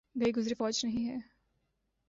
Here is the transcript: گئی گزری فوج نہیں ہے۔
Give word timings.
گئی 0.15 0.31
گزری 0.31 0.53
فوج 0.53 0.85
نہیں 0.85 1.09
ہے۔ 1.09 1.17